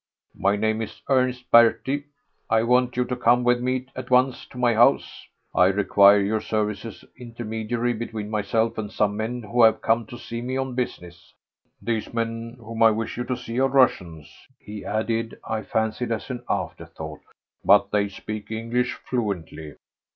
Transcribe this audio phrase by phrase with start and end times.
[0.33, 2.05] "My name is Ernest Berty.
[2.49, 5.27] I want you to come with me at once to my house.
[5.53, 10.17] I require your services as intermediary between myself and some men who have come to
[10.17, 11.35] see me on business.
[11.83, 14.27] These men whom I wish you to see are Russians,"
[14.57, 17.19] he added, I fancied as an afterthought,
[17.63, 19.75] "but they speak English fluently."